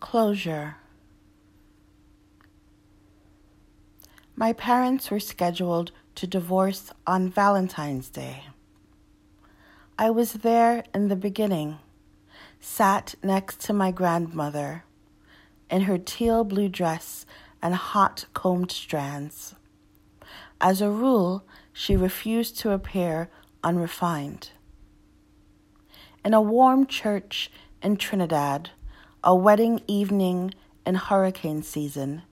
Closure. 0.00 0.76
My 4.36 4.52
parents 4.52 5.10
were 5.10 5.18
scheduled 5.18 5.90
to 6.14 6.26
divorce 6.26 6.92
on 7.06 7.28
Valentine's 7.28 8.08
Day. 8.08 8.44
I 9.98 10.10
was 10.10 10.34
there 10.34 10.84
in 10.94 11.08
the 11.08 11.16
beginning, 11.16 11.78
sat 12.60 13.16
next 13.24 13.60
to 13.62 13.72
my 13.72 13.90
grandmother 13.90 14.84
in 15.68 15.82
her 15.82 15.98
teal 15.98 16.44
blue 16.44 16.68
dress 16.68 17.26
and 17.60 17.74
hot 17.74 18.26
combed 18.34 18.70
strands. 18.70 19.56
As 20.60 20.80
a 20.80 20.90
rule, 20.90 21.44
she 21.72 21.96
refused 21.96 22.56
to 22.60 22.70
appear 22.70 23.28
unrefined. 23.64 24.50
In 26.24 26.34
a 26.34 26.40
warm 26.40 26.86
church 26.86 27.50
in 27.82 27.96
Trinidad, 27.96 28.70
a 29.24 29.34
wedding 29.34 29.82
evening 29.88 30.54
in 30.86 30.94
hurricane 30.94 31.60
season, 31.62 32.22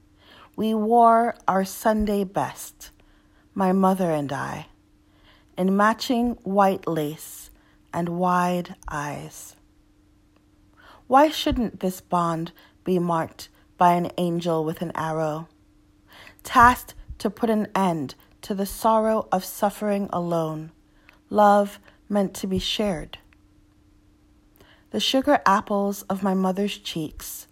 we 0.55 0.73
wore 0.73 1.35
our 1.49 1.65
Sunday 1.65 2.23
best, 2.23 2.91
my 3.55 3.73
mother 3.73 4.13
and 4.13 4.33
I, 4.33 4.69
in 5.59 5.77
matching 5.77 6.39
white 6.45 6.87
lace 6.87 7.51
and 7.93 8.09
wide 8.11 8.77
eyes. 8.89 9.57
Why 11.09 11.29
shouldn't 11.29 11.81
this 11.81 12.01
bond 12.01 12.53
be 12.85 13.01
marked 13.01 13.49
by 13.77 13.95
an 13.95 14.13
angel 14.17 14.65
with 14.65 14.81
an 14.81 14.93
arrow, 14.95 15.49
tasked 16.45 16.95
to 17.19 17.29
put 17.29 17.51
an 17.51 17.67
end 17.75 18.15
to 18.43 18.55
the 18.55 18.67
sorrow 18.67 19.27
of 19.33 19.45
suffering 19.45 20.09
alone, 20.13 20.71
love 21.31 21.81
meant 22.09 22.33
to 22.35 22.47
be 22.47 22.61
shared? 22.61 23.19
The 24.97 25.01
sugar 25.01 25.43
apples 25.45 26.05
of 26.09 26.23
my 26.23 26.33
mother's 26.33 26.79
cheeks, 26.79 27.49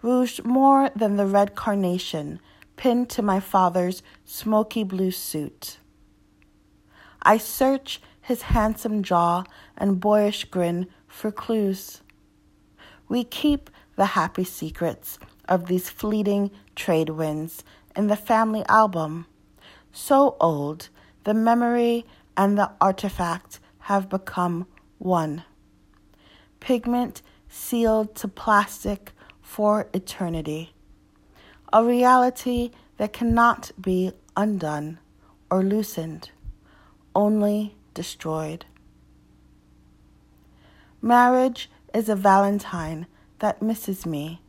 rouged 0.00 0.46
more 0.46 0.90
than 0.96 1.16
the 1.16 1.26
red 1.26 1.54
carnation 1.54 2.40
pinned 2.76 3.10
to 3.10 3.20
my 3.20 3.38
father's 3.38 4.02
smoky 4.24 4.82
blue 4.82 5.10
suit. 5.10 5.76
I 7.22 7.36
search 7.36 8.00
his 8.22 8.40
handsome 8.56 9.02
jaw 9.02 9.44
and 9.76 10.00
boyish 10.00 10.46
grin 10.46 10.86
for 11.06 11.30
clues. 11.30 12.00
We 13.10 13.24
keep 13.24 13.68
the 13.96 14.16
happy 14.16 14.44
secrets 14.44 15.18
of 15.50 15.66
these 15.66 15.90
fleeting 15.90 16.50
trade 16.76 17.10
winds 17.10 17.62
in 17.94 18.06
the 18.06 18.16
family 18.16 18.64
album. 18.70 19.26
So 19.92 20.38
old, 20.40 20.88
the 21.24 21.34
memory 21.34 22.06
and 22.38 22.56
the 22.56 22.70
artifact 22.80 23.60
have 23.80 24.08
become 24.08 24.66
one. 24.96 25.44
Pigment 26.66 27.22
sealed 27.48 28.16
to 28.16 28.26
plastic 28.26 29.12
for 29.40 29.88
eternity. 29.92 30.74
A 31.72 31.84
reality 31.84 32.72
that 32.96 33.12
cannot 33.12 33.70
be 33.80 34.10
undone 34.36 34.98
or 35.48 35.62
loosened, 35.62 36.30
only 37.14 37.76
destroyed. 37.94 38.64
Marriage 41.00 41.70
is 41.94 42.08
a 42.08 42.16
valentine 42.16 43.06
that 43.38 43.62
misses 43.62 44.04
me 44.04 44.40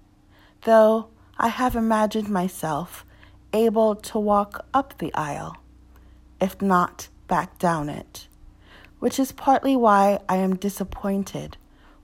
though 0.64 1.10
I 1.38 1.50
have 1.50 1.76
imagined 1.76 2.30
myself 2.30 3.06
able 3.54 3.94
to 3.94 4.18
walk 4.18 4.66
up 4.74 4.98
the 4.98 5.14
aisle, 5.14 5.58
if 6.42 6.64
not 6.64 7.10
back 7.28 7.60
down 7.60 7.90
it, 7.90 8.28
which 8.98 9.20
is 9.20 9.32
partly 9.32 9.76
why 9.76 10.18
I 10.28 10.38
am 10.38 10.56
disappointed 10.56 11.58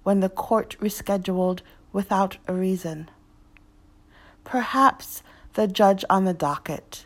when 0.04 0.20
the 0.20 0.30
court 0.30 0.76
rescheduled 0.80 1.62
without 1.92 2.38
a 2.48 2.54
reason. 2.54 3.10
Perhaps 4.44 5.24
the 5.54 5.68
judge 5.68 6.04
on 6.10 6.26
the 6.26 6.34
docket, 6.34 7.06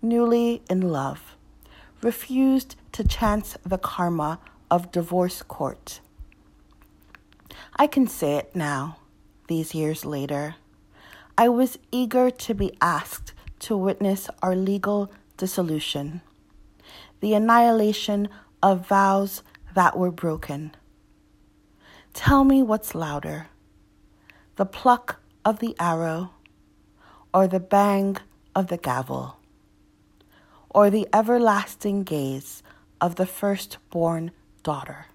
newly 0.00 0.62
in 0.70 0.80
love, 0.80 1.36
refused 2.02 2.76
to 2.92 3.04
chance 3.04 3.56
the 3.64 3.78
karma 3.78 4.38
of 4.70 4.92
divorce 4.92 5.42
court. 5.42 6.00
I 7.76 7.86
can 7.86 8.06
say 8.06 8.36
it 8.36 8.54
now, 8.54 8.98
these 9.48 9.74
years 9.74 10.04
later. 10.04 10.56
I 11.36 11.48
was 11.48 11.78
eager 11.92 12.30
to 12.30 12.54
be 12.54 12.76
asked 12.80 13.32
to 13.60 13.76
witness 13.76 14.28
our 14.42 14.56
legal 14.56 15.12
dissolution, 15.36 16.20
the 17.20 17.34
annihilation 17.34 18.28
of 18.62 18.88
vows 18.88 19.42
that 19.74 19.96
were 19.96 20.10
broken. 20.10 20.74
Tell 22.14 22.44
me 22.44 22.62
what's 22.62 22.94
louder 22.94 23.48
the 24.56 24.66
pluck 24.66 25.20
of 25.44 25.60
the 25.60 25.76
arrow, 25.78 26.32
or 27.32 27.46
the 27.46 27.60
bang 27.60 28.16
of 28.56 28.66
the 28.66 28.76
gavel, 28.76 29.36
or 30.68 30.90
the 30.90 31.06
everlasting 31.12 32.02
gaze 32.02 32.62
of 33.00 33.14
the 33.14 33.26
firstborn 33.26 34.32
daughter. 34.64 35.06